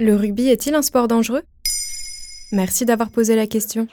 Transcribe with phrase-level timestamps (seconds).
[0.00, 1.42] Le rugby est-il un sport dangereux?
[2.52, 3.88] Merci d'avoir posé la question.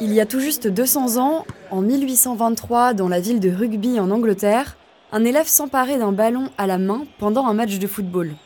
[0.00, 4.12] Il y a tout juste 200 ans, en 1823, dans la ville de Rugby en
[4.12, 4.76] Angleterre,
[5.10, 8.36] un élève s'emparait d'un ballon à la main pendant un match de football.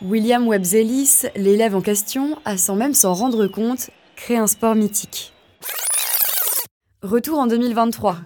[0.00, 4.74] William Webbs Ellis, l'élève en question, a sans même s'en rendre compte, créé un sport
[4.74, 5.34] mythique.
[7.02, 8.16] Retour en 2023.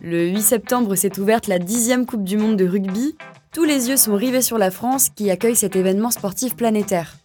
[0.00, 3.16] Le 8 septembre s'est ouverte la dixième Coupe du Monde de rugby
[3.56, 7.16] tous les yeux sont rivés sur la France qui accueille cet événement sportif planétaire.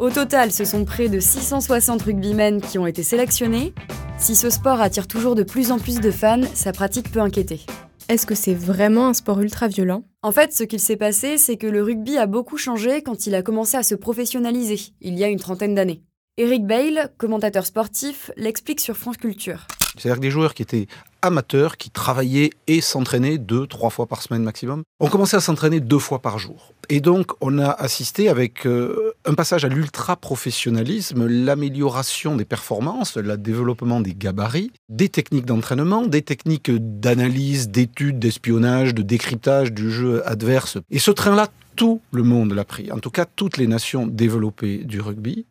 [0.00, 3.72] Au total, ce sont près de 660 rugbymen qui ont été sélectionnés.
[4.18, 7.60] Si ce sport attire toujours de plus en plus de fans, sa pratique peut inquiéter.
[8.08, 10.02] Est-ce que c'est vraiment un sport ultra violent?
[10.22, 13.36] En fait, ce qu'il s'est passé, c'est que le rugby a beaucoup changé quand il
[13.36, 16.02] a commencé à se professionnaliser, il y a une trentaine d'années.
[16.38, 19.68] Eric Bale, commentateur sportif, l'explique sur France Culture.
[19.96, 20.86] C'est-à-dire des joueurs qui étaient
[21.22, 25.80] amateurs, qui travaillaient et s'entraînaient deux, trois fois par semaine maximum, ont commencé à s'entraîner
[25.80, 26.72] deux fois par jour.
[26.90, 33.36] Et donc, on a assisté avec euh, un passage à l'ultra-professionnalisme, l'amélioration des performances, le
[33.38, 40.26] développement des gabarits, des techniques d'entraînement, des techniques d'analyse, d'étude, d'espionnage, de décryptage du jeu
[40.28, 40.78] adverse.
[40.90, 44.78] Et ce train-là, tout le monde l'a pris, en tout cas toutes les nations développées
[44.78, 45.46] du rugby.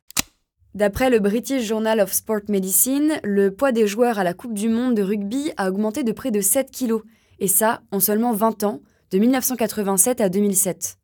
[0.75, 4.69] D'après le British Journal of Sport Medicine, le poids des joueurs à la Coupe du
[4.69, 7.03] Monde de rugby a augmenté de près de 7 kilos,
[7.39, 8.81] et ça en seulement 20 ans,
[9.11, 10.97] de 1987 à 2007.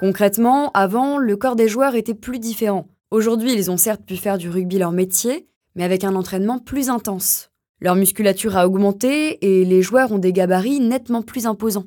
[0.00, 2.88] Concrètement, avant, le corps des joueurs était plus différent.
[3.10, 6.88] Aujourd'hui, ils ont certes pu faire du rugby leur métier, mais avec un entraînement plus
[6.88, 7.50] intense.
[7.80, 11.84] Leur musculature a augmenté et les joueurs ont des gabarits nettement plus imposants.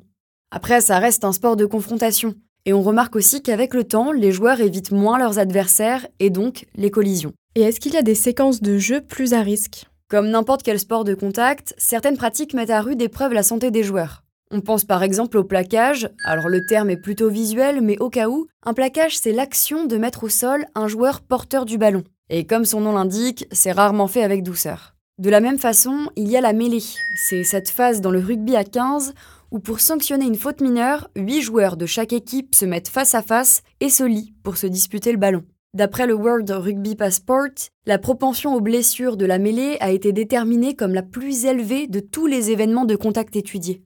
[0.52, 2.36] Après, ça reste un sport de confrontation.
[2.66, 6.66] Et on remarque aussi qu'avec le temps, les joueurs évitent moins leurs adversaires et donc
[6.74, 7.32] les collisions.
[7.54, 9.86] Et est-ce qu'il y a des séquences de jeu plus à risque?
[10.08, 13.84] Comme n'importe quel sport de contact, certaines pratiques mettent à rude épreuve la santé des
[13.84, 14.24] joueurs.
[14.50, 18.28] On pense par exemple au plaquage, alors le terme est plutôt visuel, mais au cas
[18.28, 22.02] où, un plaquage c'est l'action de mettre au sol un joueur porteur du ballon.
[22.30, 24.95] Et comme son nom l'indique, c'est rarement fait avec douceur.
[25.18, 26.82] De la même façon, il y a la mêlée.
[27.14, 29.14] C'est cette phase dans le rugby à 15
[29.50, 33.22] où pour sanctionner une faute mineure, 8 joueurs de chaque équipe se mettent face à
[33.22, 35.42] face et se lient pour se disputer le ballon.
[35.72, 40.74] D'après le World Rugby Passport, la propension aux blessures de la mêlée a été déterminée
[40.74, 43.82] comme la plus élevée de tous les événements de contact étudiés.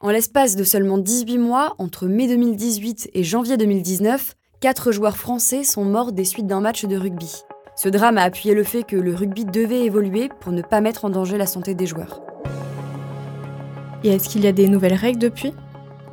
[0.00, 5.62] En l'espace de seulement 18 mois, entre mai 2018 et janvier 2019, 4 joueurs français
[5.62, 7.45] sont morts des suites d'un match de rugby.
[7.78, 11.04] Ce drame a appuyé le fait que le rugby devait évoluer pour ne pas mettre
[11.04, 12.22] en danger la santé des joueurs.
[14.02, 15.52] Et est-ce qu'il y a des nouvelles règles depuis?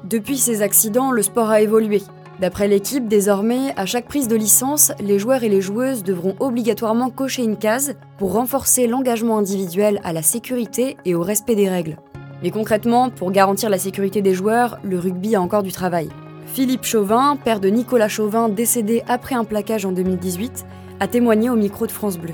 [0.04, 2.04] Depuis ces accidents, le sport a évolué.
[2.42, 7.10] D'après l'équipe, désormais, à chaque prise de licence, les joueurs et les joueuses devront obligatoirement
[7.10, 11.96] cocher une case pour renforcer l'engagement individuel à la sécurité et au respect des règles.
[12.42, 16.10] Mais concrètement, pour garantir la sécurité des joueurs, le rugby a encore du travail.
[16.48, 20.66] Philippe Chauvin, père de Nicolas Chauvin décédé après un plaquage en 2018,
[21.04, 22.34] a témoigné au micro de France Bleu.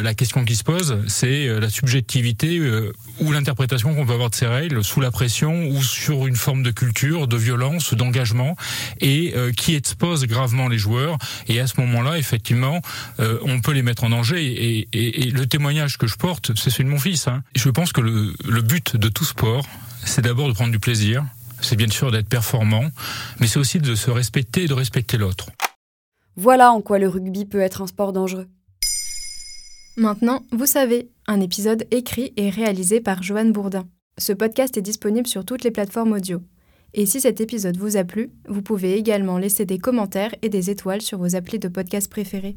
[0.00, 4.30] La question qui se pose, c'est euh, la subjectivité euh, ou l'interprétation qu'on peut avoir
[4.30, 8.56] de ces règles sous la pression ou sur une forme de culture, de violence, d'engagement,
[9.00, 11.18] et euh, qui expose gravement les joueurs.
[11.48, 12.80] Et à ce moment-là, effectivement,
[13.18, 14.44] on peut les mettre en danger.
[14.44, 17.26] Et, et, et le témoignage que je porte, c'est celui de mon fils.
[17.26, 17.42] Hein.
[17.56, 19.66] Je pense que le, le but de tout sport,
[20.04, 21.24] c'est d'abord de prendre du plaisir.
[21.60, 22.90] C'est bien sûr d'être performant,
[23.40, 25.46] mais c'est aussi de se respecter et de respecter l'autre.
[26.36, 28.46] Voilà en quoi le rugby peut être un sport dangereux.
[29.96, 33.86] Maintenant, vous savez, un épisode écrit et réalisé par Joanne Bourdin.
[34.18, 36.40] Ce podcast est disponible sur toutes les plateformes audio.
[36.92, 40.70] Et si cet épisode vous a plu, vous pouvez également laisser des commentaires et des
[40.70, 42.56] étoiles sur vos applis de podcast préférés.